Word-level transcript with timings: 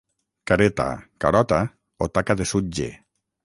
Careta, 0.51 0.87
carota 1.25 1.61
o 2.07 2.11
taca 2.17 2.41
de 2.43 2.51
sutge. 2.57 2.93